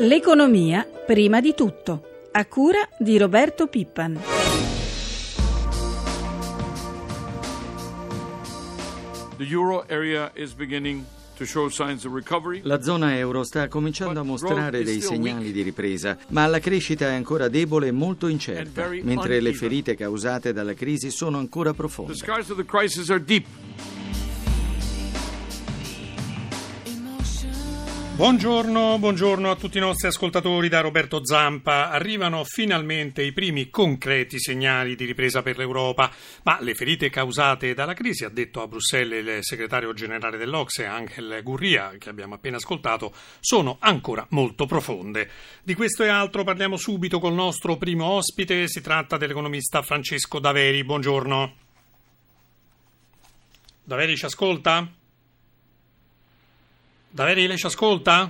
[0.00, 4.20] L'economia prima di tutto, a cura di Roberto Pippan.
[9.36, 11.04] The euro area is beginning
[11.36, 12.60] to show signs of recovery.
[12.64, 17.14] La zona euro sta cominciando a mostrare dei segnali di ripresa, ma la crescita è
[17.14, 22.14] ancora debole e molto incerta, mentre le ferite causate dalla crisi sono ancora The profonde.
[28.14, 31.90] Buongiorno, buongiorno a tutti i nostri ascoltatori da Roberto Zampa.
[31.90, 36.12] Arrivano finalmente i primi concreti segnali di ripresa per l'Europa,
[36.44, 41.40] ma le ferite causate dalla crisi, ha detto a Bruxelles il segretario generale dell'Ocse, Angel
[41.42, 45.28] Gurria, che abbiamo appena ascoltato, sono ancora molto profonde.
[45.64, 50.84] Di questo e altro parliamo subito col nostro primo ospite, si tratta dell'economista Francesco Daveri.
[50.84, 51.56] Buongiorno.
[53.82, 55.02] Daveri ci ascolta?
[57.14, 58.28] Daveri, ci ascolta?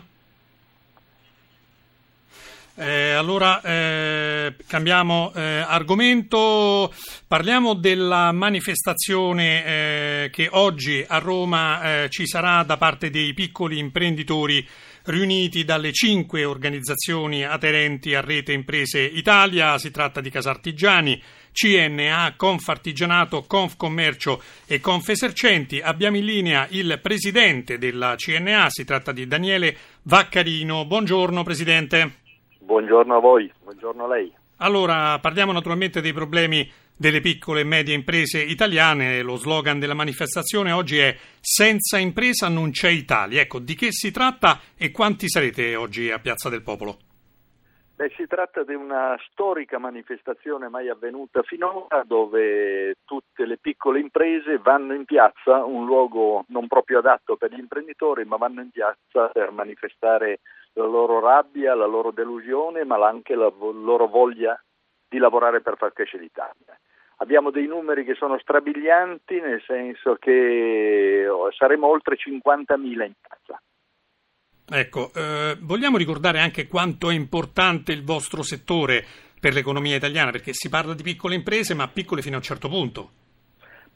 [2.75, 6.93] Eh, allora eh, cambiamo eh, argomento,
[7.27, 13.79] parliamo della manifestazione eh, che oggi a Roma eh, ci sarà da parte dei piccoli
[13.79, 14.69] imprenditori
[15.05, 19.79] riuniti dalle cinque organizzazioni aderenti a Rete Imprese Italia.
[19.79, 21.23] Si tratta di Casartigiani,
[21.55, 25.81] CNA, Confartigianato, Confcommercio e Confesercenti.
[25.81, 30.85] Abbiamo in linea il presidente della CNA, si tratta di Daniele Vaccarino.
[30.85, 32.23] Buongiorno Presidente.
[32.59, 34.33] Buongiorno a voi, buongiorno a lei.
[34.57, 39.23] Allora, parliamo naturalmente dei problemi delle piccole e medie imprese italiane.
[39.23, 43.41] Lo slogan della manifestazione oggi è Senza impresa non c'è Italia.
[43.41, 46.99] Ecco, di che si tratta e quanti sarete oggi a Piazza del Popolo?
[47.97, 54.59] Beh, si tratta di una storica manifestazione mai avvenuta finora dove tutte le piccole imprese
[54.59, 59.29] vanno in piazza, un luogo non proprio adatto per gli imprenditori, ma vanno in piazza
[59.29, 60.41] per manifestare
[60.73, 64.61] la loro rabbia, la loro delusione, ma anche la loro voglia
[65.09, 66.77] di lavorare per far crescere l'Italia.
[67.19, 73.63] Abbiamo dei numeri che sono strabilianti, nel senso che oh, saremo oltre 50.000 in piazza.
[74.67, 79.05] Ecco, eh, vogliamo ricordare anche quanto è importante il vostro settore
[79.39, 82.69] per l'economia italiana, perché si parla di piccole imprese, ma piccole fino a un certo
[82.69, 83.11] punto.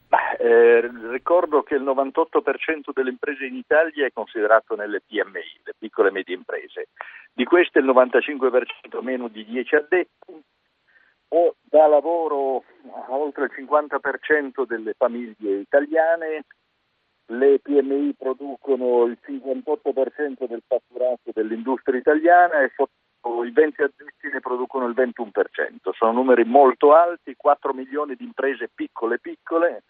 [0.08, 5.74] Beh, eh, ricordo che il 98% delle imprese in Italia è considerato nelle PMI, le
[5.78, 6.88] piccole e medie imprese.
[7.32, 10.42] Di queste il 95% meno di 10 addetti
[11.28, 12.64] o dà lavoro
[13.06, 16.44] a oltre il 50% delle famiglie italiane.
[17.30, 24.40] Le PMI producono il 58% del fatturato dell'industria italiana e sotto i 20 addetti ne
[24.40, 25.92] producono il 21%.
[25.92, 29.82] Sono numeri molto alti, 4 milioni di imprese piccole piccole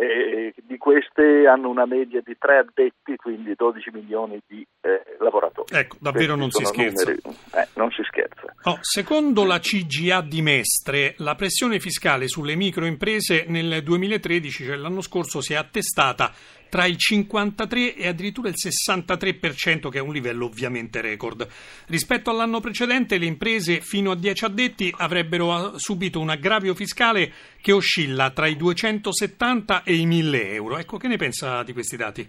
[0.00, 5.76] e di queste hanno una media di 3 addetti, quindi 12 milioni di eh, lavoratori.
[5.76, 7.20] Ecco, davvero non si numeri-
[7.52, 8.54] eh, non si scherza.
[8.62, 15.02] Oh, secondo la CGA di Mestre, la pressione fiscale sulle microimprese nel 2013, cioè l'anno
[15.02, 16.32] scorso, si è attestata
[16.70, 21.46] tra il 53 e addirittura il 63%, che è un livello ovviamente record.
[21.88, 27.30] Rispetto all'anno precedente, le imprese fino a 10 addetti avrebbero eh, subito un aggravio fiscale
[27.60, 30.78] che oscilla tra i 270 e i 1000 euro.
[30.78, 32.28] Ecco, che ne pensa di questi dati?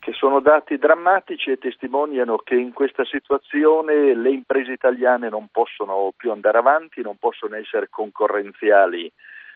[0.00, 6.14] che sono dati drammatici e testimoniano che in questa situazione le imprese italiane non possono
[6.16, 9.12] più andare avanti, non possono essere concorrenziali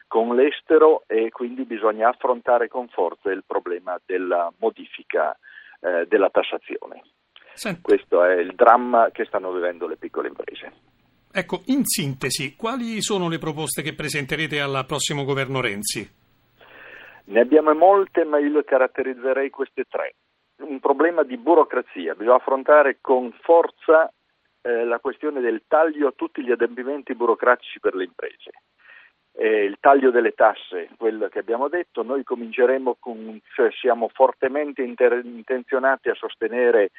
[0.06, 5.36] con l'estero e quindi bisogna affrontare con forza il problema della modifica
[5.80, 7.02] eh, della tassazione.
[7.52, 7.80] Senta.
[7.82, 10.72] Questo è il dramma che stanno vivendo le piccole imprese.
[11.32, 16.08] Ecco, in sintesi, quali sono le proposte che presenterete al prossimo governo Renzi?
[17.26, 20.14] Ne abbiamo molte, ma io le caratterizzerei queste tre.
[20.58, 24.12] Un problema di burocrazia, bisogna affrontare con forza
[24.60, 28.50] eh, la questione del taglio a tutti gli adempimenti burocratici per le imprese.
[29.36, 34.82] Eh, il taglio delle tasse, quello che abbiamo detto, noi cominceremo con, cioè siamo fortemente
[34.82, 36.92] inter- intenzionati a sostenere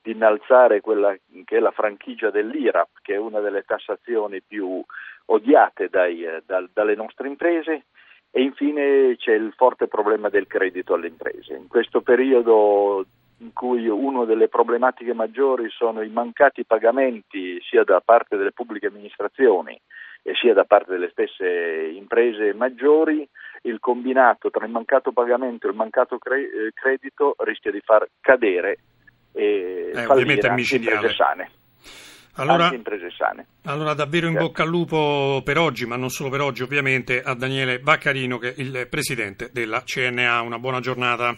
[0.00, 1.14] di innalzare quella
[1.44, 4.82] che è la franchigia dell'IRAP, che è una delle tassazioni più
[5.26, 7.84] odiate dai, eh, dal- dalle nostre imprese.
[8.30, 11.54] E infine c'è il forte problema del credito alle imprese.
[11.54, 13.04] In questo periodo
[13.38, 18.86] in cui una delle problematiche maggiori sono i mancati pagamenti sia da parte delle pubbliche
[18.86, 19.78] amministrazioni
[20.22, 23.28] e sia da parte delle stesse imprese maggiori,
[23.62, 28.06] il combinato tra il mancato pagamento e il mancato cre- eh, credito rischia di far
[28.20, 28.78] cadere
[29.32, 31.50] e Eh, fallire ovviamente anche imprese sane.
[32.36, 33.46] Allora, Anche imprese sane.
[33.64, 37.34] allora, davvero in bocca al lupo per oggi, ma non solo per oggi, ovviamente, a
[37.34, 40.40] Daniele Vaccarino, che è il presidente della CNA.
[40.40, 41.36] Una buona giornata.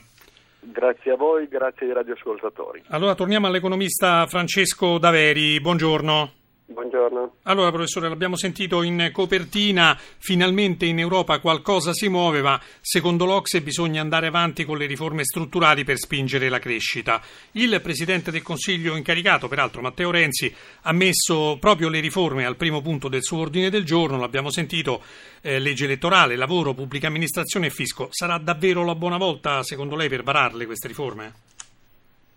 [0.60, 2.84] Grazie a voi, grazie ai radioascoltatori.
[2.90, 6.32] Allora torniamo all'economista Francesco Daveri, buongiorno.
[6.74, 7.36] Buongiorno.
[7.44, 13.62] Allora, professore, l'abbiamo sentito in copertina, finalmente in Europa qualcosa si muove, ma secondo l'Ocse
[13.62, 17.22] bisogna andare avanti con le riforme strutturali per spingere la crescita.
[17.52, 22.82] Il Presidente del Consiglio incaricato, peraltro Matteo Renzi, ha messo proprio le riforme al primo
[22.82, 25.00] punto del suo ordine del giorno, l'abbiamo sentito,
[25.42, 28.08] eh, legge elettorale, lavoro, pubblica amministrazione e fisco.
[28.10, 31.53] Sarà davvero la buona volta, secondo lei, per vararle queste riforme?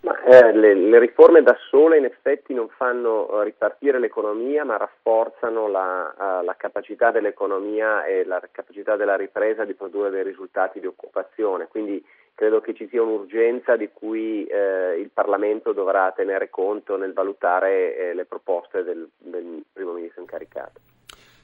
[0.07, 4.77] Ma, eh, le, le, riforme da sole in effetti non fanno uh, ripartire l'economia ma
[4.77, 10.79] rafforzano la, uh, la, capacità dell'economia e la capacità della ripresa di produrre dei risultati
[10.79, 12.01] di occupazione, quindi
[12.33, 17.97] credo che ci sia un'urgenza di cui eh, il Parlamento dovrà tenere conto nel valutare
[17.97, 20.79] eh, le proposte del, del primo ministro incaricato.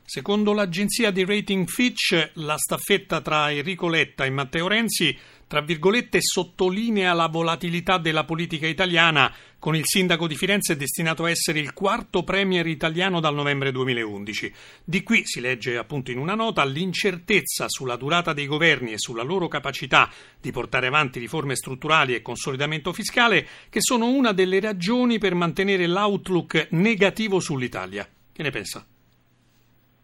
[0.05, 5.17] Secondo l'agenzia di rating Fitch, la staffetta tra Enrico Letta e Matteo Renzi,
[5.53, 11.29] tra virgolette, sottolinea la volatilità della politica italiana, con il sindaco di Firenze destinato a
[11.29, 14.51] essere il quarto premier italiano dal novembre 2011.
[14.83, 19.21] Di qui si legge appunto in una nota l'incertezza sulla durata dei governi e sulla
[19.21, 20.11] loro capacità
[20.41, 25.85] di portare avanti riforme strutturali e consolidamento fiscale, che sono una delle ragioni per mantenere
[25.85, 28.09] l'outlook negativo sull'Italia.
[28.31, 28.83] Che ne pensa?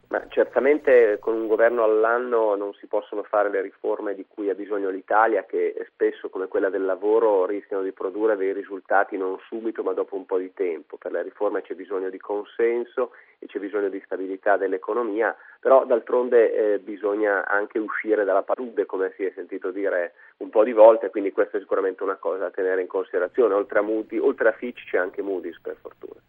[0.10, 4.56] Ma certamente con un governo all'anno non si possono fare le riforme di cui ha
[4.56, 9.84] bisogno l'Italia, che spesso come quella del lavoro rischiano di produrre dei risultati non subito
[9.84, 10.98] ma dopo un po' di tempo.
[10.98, 16.54] Per le riforme c'è bisogno di consenso e c'è bisogno di stabilità dell'economia, però d'altronde
[16.54, 21.12] eh, bisogna anche uscire dalla palude, come si è sentito dire un po' di volte,
[21.12, 23.54] quindi questa è sicuramente una cosa da tenere in considerazione.
[23.54, 26.20] Oltre a, Moody, oltre a Fitch c'è anche Moody's per fortuna.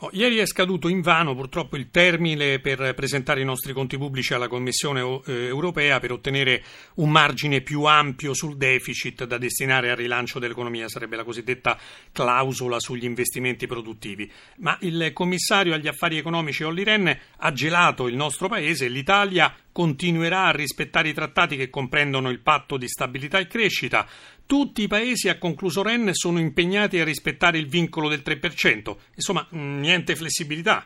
[0.00, 4.32] Oh, ieri è scaduto in vano purtroppo il termine per presentare i nostri conti pubblici
[4.32, 6.62] alla Commissione eh, europea per ottenere
[6.96, 11.76] un margine più ampio sul deficit da destinare al rilancio dell'economia, sarebbe la cosiddetta
[12.12, 14.30] clausola sugli investimenti produttivi.
[14.58, 19.52] Ma il commissario agli affari economici Olli Ren ha gelato il nostro paese e l'Italia
[19.78, 24.04] continuerà a rispettare i trattati che comprendono il patto di stabilità e crescita.
[24.44, 28.96] Tutti i paesi, ha concluso Ren, sono impegnati a rispettare il vincolo del 3%.
[29.14, 30.82] Insomma, niente flessibilità.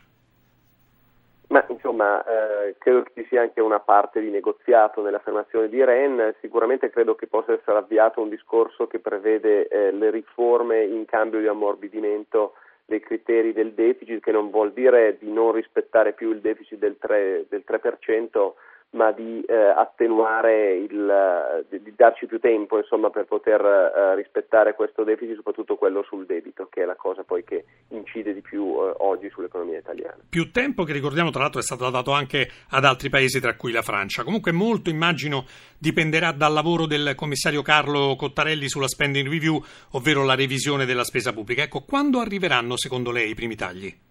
[1.48, 6.34] Ma insomma, eh, credo che ci sia anche una parte di negoziato nell'affermazione di Ren.
[6.42, 11.40] Sicuramente credo che possa essere avviato un discorso che prevede eh, le riforme in cambio
[11.40, 16.40] di ammorbidimento dei criteri del deficit, che non vuol dire di non rispettare più il
[16.40, 18.52] deficit del 3%, del 3%
[18.92, 24.74] ma di eh, attenuare il, di, di, darci più tempo insomma, per poter eh, rispettare
[24.74, 28.64] questo deficit, soprattutto quello sul debito, che è la cosa poi che incide di più
[28.64, 30.18] eh, oggi sull'economia italiana.
[30.28, 33.72] Più tempo che ricordiamo tra l'altro è stato dato anche ad altri paesi, tra cui
[33.72, 34.24] la Francia.
[34.24, 35.44] Comunque molto immagino
[35.78, 39.58] dipenderà dal lavoro del commissario Carlo Cottarelli sulla spending review,
[39.92, 41.62] ovvero la revisione della spesa pubblica.
[41.62, 44.10] Ecco, quando arriveranno secondo lei i primi tagli?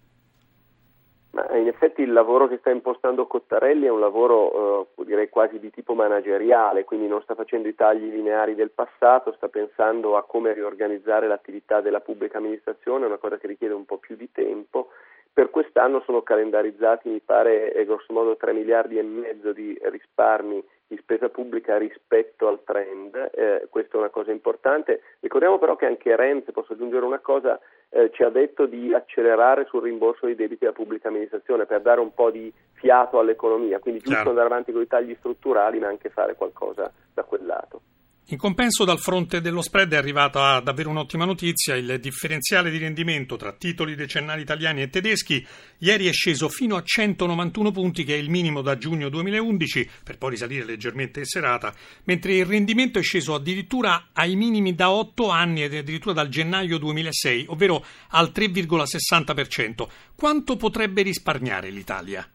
[1.31, 5.59] Ma in effetti il lavoro che sta impostando Cottarelli è un lavoro eh, direi quasi
[5.59, 10.25] di tipo manageriale, quindi non sta facendo i tagli lineari del passato, sta pensando a
[10.25, 14.89] come riorganizzare l'attività della pubblica amministrazione, una cosa che richiede un po' più di tempo.
[15.33, 20.61] Per quest'anno sono calendarizzati, mi pare, eh, grosso modo 3 miliardi e mezzo di risparmi
[20.87, 25.01] di spesa pubblica rispetto al trend, eh, questa è una cosa importante.
[25.21, 27.57] Ricordiamo però che anche Renzi, posso aggiungere una cosa,
[27.91, 32.00] eh, ci ha detto di accelerare sul rimborso dei debiti della pubblica amministrazione per dare
[32.00, 36.10] un po' di fiato all'economia, quindi giusto andare avanti con i tagli strutturali ma anche
[36.10, 37.81] fare qualcosa da quel lato.
[38.27, 43.35] In compenso dal fronte dello spread è arrivata davvero un'ottima notizia, il differenziale di rendimento
[43.35, 45.45] tra titoli decennali italiani e tedeschi
[45.79, 50.17] ieri è sceso fino a 191 punti che è il minimo da giugno 2011 per
[50.17, 51.75] poi risalire leggermente in serata,
[52.05, 56.77] mentre il rendimento è sceso addirittura ai minimi da 8 anni ed addirittura dal gennaio
[56.77, 59.87] 2006, ovvero al 3,60%.
[60.15, 62.25] Quanto potrebbe risparmiare l'Italia?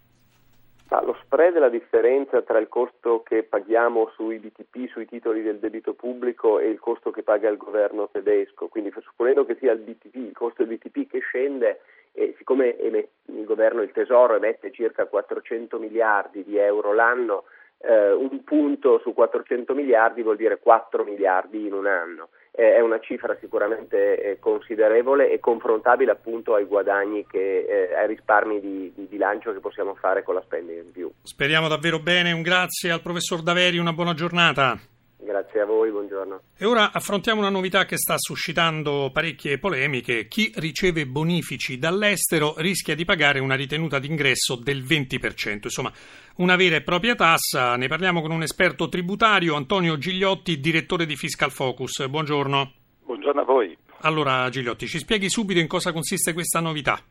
[0.88, 5.42] Ma lo spread è la differenza tra il costo che paghiamo sui BTP, sui titoli
[5.42, 8.68] del debito pubblico e il costo che paga il governo tedesco.
[8.68, 11.80] Quindi supponendo che sia il, BTP, il costo del BTP che scende
[12.12, 17.44] e siccome il governo, il tesoro emette circa 400 miliardi di euro l'anno,
[17.78, 22.98] eh, un punto su 400 miliardi vuol dire 4 miliardi in un anno è una
[23.00, 29.04] cifra sicuramente eh, considerevole e confrontabile appunto ai guadagni, che, eh, ai risparmi di, di,
[29.04, 31.12] bilancio che possiamo fare con la spending review.
[31.22, 34.95] Speriamo davvero bene, un grazie al professor Daveri, una buona giornata.
[35.26, 36.40] Grazie a voi, buongiorno.
[36.56, 40.28] E ora affrontiamo una novità che sta suscitando parecchie polemiche.
[40.28, 45.90] Chi riceve bonifici dall'estero rischia di pagare una ritenuta d'ingresso del 20%, insomma
[46.36, 47.74] una vera e propria tassa.
[47.74, 52.06] Ne parliamo con un esperto tributario, Antonio Gigliotti, direttore di Fiscal Focus.
[52.06, 52.72] Buongiorno.
[53.04, 53.76] Buongiorno a voi.
[54.02, 57.02] Allora Gigliotti, ci spieghi subito in cosa consiste questa novità.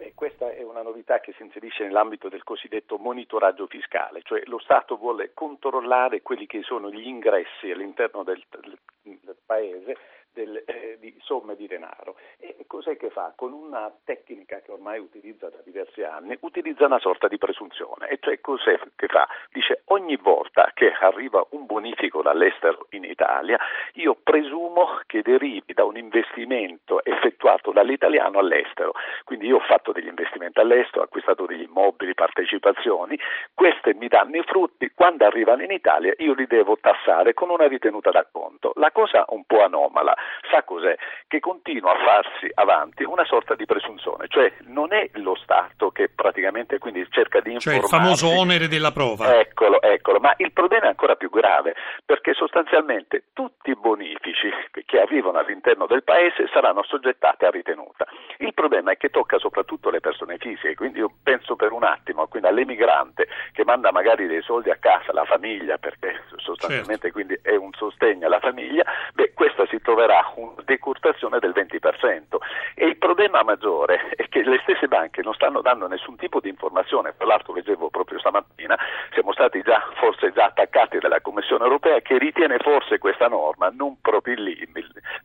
[0.00, 4.58] Beh, questa è una novità che si inserisce nell'ambito del cosiddetto monitoraggio fiscale, cioè lo
[4.58, 9.98] Stato vuole controllare quelli che sono gli ingressi all'interno del, del, del Paese
[10.32, 12.16] del, eh, di somme di denaro.
[12.38, 13.32] E cos'è che fa?
[13.34, 18.08] Con una tecnica che ormai utilizza da diversi anni, utilizza una sorta di presunzione.
[18.08, 19.28] E cioè cos'è che fa?
[19.50, 23.58] Dice ogni volta che arriva un bonifico dall'estero in Italia,
[23.94, 28.92] io presumo che derivi da un investimento effettuato dall'italiano all'estero.
[29.24, 33.18] Quindi io ho fatto degli investimenti all'estero, ho acquistato degli immobili, partecipazioni,
[33.54, 37.66] queste mi danno i frutti, quando arrivano in Italia io li devo tassare con una
[37.66, 38.72] ritenuta d'acconto.
[38.76, 40.14] La cosa un po' anomala
[40.50, 40.96] sa cos'è?
[41.26, 46.08] Che continua a farsi avanti una sorta di presunzione, cioè non è lo Stato che
[46.08, 47.88] praticamente quindi cerca di informarsi.
[47.88, 49.38] Cioè il famoso onere della prova.
[49.38, 54.48] Eccolo, eccolo, ma il problema è ancora più grave, perché sostanzialmente tutti i bonifici
[54.84, 58.06] che arrivano all'interno del Paese saranno soggettati a ritenuta.
[58.38, 62.26] Il problema è che tocca soprattutto le persone fisiche, quindi io penso per un attimo
[62.26, 67.12] quindi all'emigrante che manda magari dei soldi a casa, alla famiglia, perché sostanzialmente certo.
[67.12, 72.36] quindi è un sostegno alla famiglia, beh questa si troverà una decurtazione del 20%.
[72.74, 76.48] E il problema maggiore è che le stesse banche non stanno dando nessun tipo di
[76.48, 78.76] informazione, tra l'altro leggevo proprio stamattina,
[79.14, 83.96] siamo stati già forse già attaccati dalla Commissione europea che ritiene forse questa norma non
[84.00, 84.68] proprio in, li,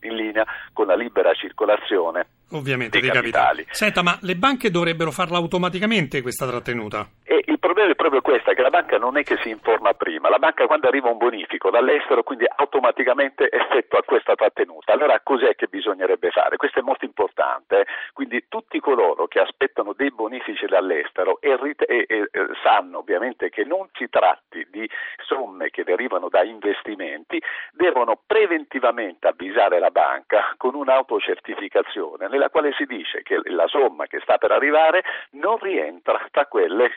[0.02, 3.64] in linea con la libera circolazione Ovviamente dei, dei capitali.
[3.64, 3.76] capitali.
[3.76, 7.08] Senta, ma le banche dovrebbero farla automaticamente questa trattenuta?
[7.24, 10.28] E il problema è proprio questo, che la banca non è che si informa prima,
[10.28, 14.92] la banca quando arriva un bonifico dall'estero quindi automaticamente effettua questa trattenuta.
[14.92, 16.58] Allora cos'è che bisognerebbe fare?
[16.58, 22.28] Questo è molto importante, quindi tutti coloro che aspettano dei bonifici dall'estero e, e, e,
[22.62, 24.88] sanno ovviamente che non si tratti di
[25.24, 32.84] somme che derivano da investimenti, devono preventivamente avvisare la banca con un'autocertificazione nella quale si
[32.84, 36.90] dice che la somma che sta per arrivare non rientra tra quelle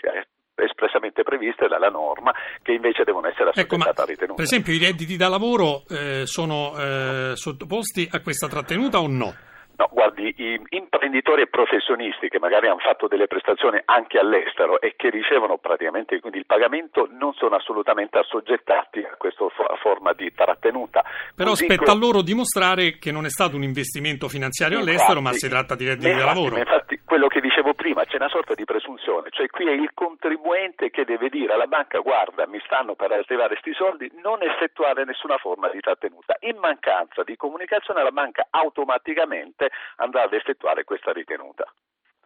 [0.64, 4.36] espressamente previste dalla norma che invece devono essere assoggettate ecco, a ritenuta.
[4.36, 9.34] Per esempio i redditi da lavoro eh, sono eh, sottoposti a questa trattenuta o no?
[9.80, 14.96] No, guardi, i imprenditori e professionisti che magari hanno fatto delle prestazioni anche all'estero e
[14.98, 19.46] che ricevono praticamente quindi il pagamento non sono assolutamente assoggettati a questa
[19.82, 21.02] forma di trattenuta.
[21.34, 25.22] Però Così spetta a loro dimostrare che non è stato un investimento finanziario infatti, all'estero,
[25.22, 26.58] ma si tratta di redditi da lavoro.
[26.58, 30.92] Infatti, quello che dicevo prima, c'è una sorta di presunzione, cioè qui è il contribuente
[30.92, 35.40] che deve dire alla banca guarda, mi stanno per arrivare questi soldi, non effettuare nessuna
[35.40, 36.38] forma di trattenuta.
[36.42, 41.66] In mancanza di comunicazione la banca automaticamente andrà ad effettuare questa ritenuta.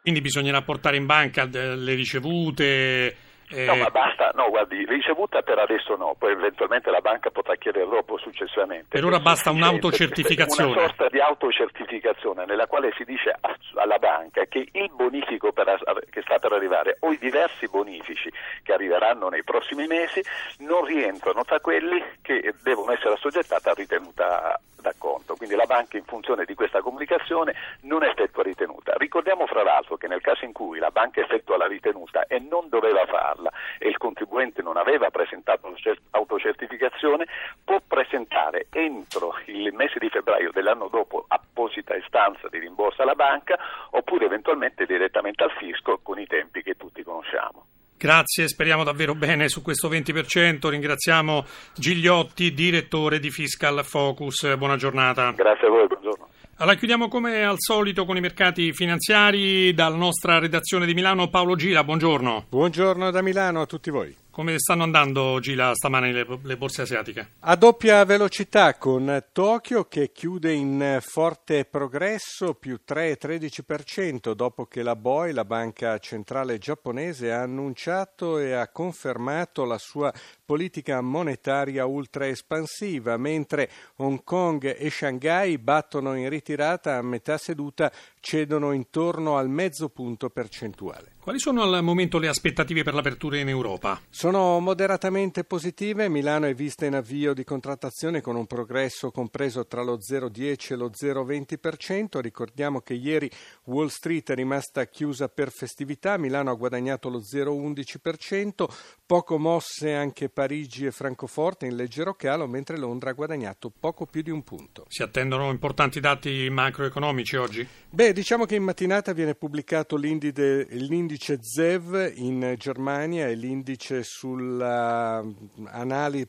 [0.02, 3.16] Quindi bisognerà portare in banca le ricevute,
[3.50, 3.66] eh...
[3.66, 7.88] No, ma basta, no, guardi, ricevuta per adesso no, poi eventualmente la banca potrà chiedere
[7.88, 8.88] dopo successivamente.
[8.90, 10.72] Per ora basta un'autocertificazione.
[10.72, 13.36] Una sorta di autocertificazione nella quale si dice
[13.76, 18.32] alla banca che il bonifico per, che sta per arrivare o i diversi bonifici
[18.64, 20.22] che arriveranno nei prossimi mesi
[20.60, 25.36] non rientrano tra quelli che devono essere assoggettati a ritenuta d'acconto.
[25.36, 28.94] Quindi la banca in funzione di questa comunicazione non effettua ritenuta.
[28.98, 32.68] Ricordiamo fra l'altro che nel caso in cui la banca effettua la ritenuta e non
[32.70, 33.06] doveva
[33.44, 35.74] farla e il contribuente non aveva presentato
[36.12, 37.26] autocertificazione,
[37.64, 43.58] può presentare entro il mese di febbraio dell'anno dopo apposita istanza di rimborso alla banca
[43.92, 47.66] oppure eventualmente direttamente al fisco con i tempi che tutti conosciamo.
[47.98, 50.68] Grazie, speriamo davvero bene su questo 20%.
[50.68, 54.58] Ringraziamo Gigliotti, direttore di Fiscal Focus.
[54.58, 55.32] Buona giornata.
[55.32, 56.23] Grazie a voi, buongiorno.
[56.57, 59.74] Allora chiudiamo come al solito con i mercati finanziari.
[59.74, 62.45] Dalla nostra redazione di Milano Paolo Gira, buongiorno.
[62.48, 64.23] Buongiorno da Milano a tutti voi.
[64.34, 67.34] Come stanno andando, Gila, stamane le, le, borse asiatiche?
[67.42, 74.96] A doppia velocità con Tokyo che chiude in forte progresso, più 3,13% dopo che la
[74.96, 80.12] BOI, la banca centrale giapponese, ha annunciato e ha confermato la sua
[80.44, 87.92] politica monetaria ultra espansiva, mentre Hong Kong e Shanghai battono in ritirata a metà seduta
[88.20, 91.12] cedono intorno al mezzo punto percentuale.
[91.24, 93.98] Quali sono al momento le aspettative per l'apertura in Europa?
[94.10, 96.10] Sono moderatamente positive.
[96.10, 100.75] Milano è vista in avvio di contrattazione con un progresso compreso tra lo 0,10 e
[100.75, 102.20] lo 0,20%.
[102.20, 103.32] Ricordiamo che ieri
[103.68, 106.18] Wall Street è rimasta chiusa per festività.
[106.18, 108.65] Milano ha guadagnato lo 0,11%.
[109.06, 114.24] Poco mosse anche Parigi e Francoforte in leggero calo, mentre Londra ha guadagnato poco più
[114.24, 114.88] di un punto.
[114.89, 117.65] Si attendono importanti dati macroeconomici oggi?
[117.89, 125.24] Beh, diciamo che in mattinata viene pubblicato l'indice, l'indice ZEV in Germania e l'indice sulla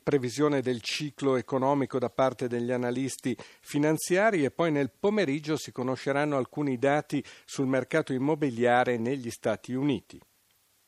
[0.03, 6.37] previsione del ciclo economico da parte degli analisti finanziari e poi nel pomeriggio si conosceranno
[6.37, 10.21] alcuni dati sul mercato immobiliare negli Stati Uniti.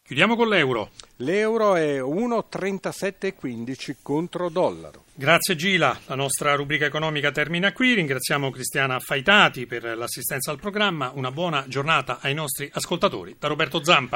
[0.06, 0.90] Chiudiamo con l'euro.
[1.16, 5.02] L'euro è 1,3715 contro dollaro.
[5.12, 7.94] Grazie Gila, la nostra rubrica economica termina qui.
[7.94, 11.10] Ringraziamo Cristiana Faitati per l'assistenza al programma.
[11.12, 13.34] Una buona giornata ai nostri ascoltatori.
[13.36, 14.14] Da Roberto Zampa.